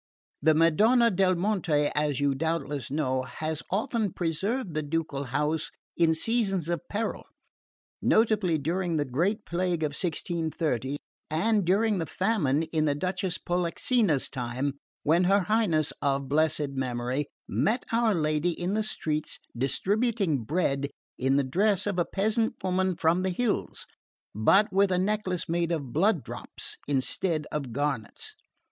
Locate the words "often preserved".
3.69-4.73